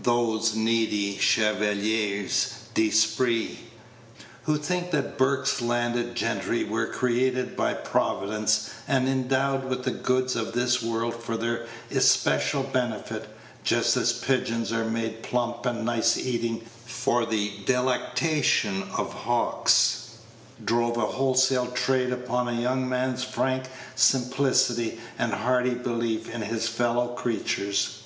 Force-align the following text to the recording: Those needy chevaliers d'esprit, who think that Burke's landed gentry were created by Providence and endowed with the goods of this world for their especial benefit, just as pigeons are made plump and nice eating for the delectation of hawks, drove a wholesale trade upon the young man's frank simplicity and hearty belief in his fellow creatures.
Those 0.00 0.54
needy 0.54 1.18
chevaliers 1.18 2.54
d'esprit, 2.72 3.58
who 4.44 4.56
think 4.56 4.90
that 4.92 5.18
Burke's 5.18 5.60
landed 5.60 6.14
gentry 6.14 6.64
were 6.64 6.86
created 6.86 7.54
by 7.54 7.74
Providence 7.74 8.70
and 8.88 9.06
endowed 9.06 9.64
with 9.66 9.82
the 9.84 9.90
goods 9.90 10.36
of 10.36 10.54
this 10.54 10.80
world 10.82 11.22
for 11.22 11.36
their 11.36 11.66
especial 11.90 12.62
benefit, 12.62 13.28
just 13.62 13.94
as 13.98 14.14
pigeons 14.14 14.72
are 14.72 14.86
made 14.86 15.22
plump 15.22 15.66
and 15.66 15.84
nice 15.84 16.16
eating 16.16 16.64
for 16.86 17.26
the 17.26 17.52
delectation 17.66 18.84
of 18.96 19.12
hawks, 19.12 20.12
drove 20.64 20.96
a 20.96 21.00
wholesale 21.04 21.66
trade 21.72 22.10
upon 22.10 22.46
the 22.46 22.54
young 22.54 22.88
man's 22.88 23.22
frank 23.22 23.64
simplicity 23.94 24.98
and 25.18 25.34
hearty 25.34 25.74
belief 25.74 26.30
in 26.34 26.40
his 26.40 26.66
fellow 26.68 27.08
creatures. 27.08 28.02